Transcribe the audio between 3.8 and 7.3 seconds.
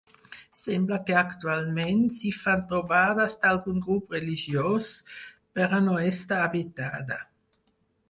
grup religiós, però no està habitada.